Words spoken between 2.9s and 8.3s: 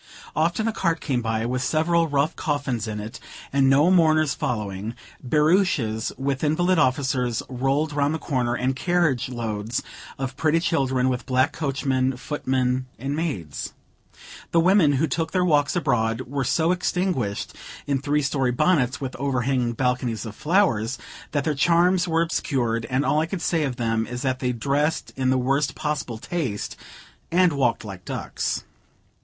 it and no mourners following; barouches, with invalid officers, rolled round the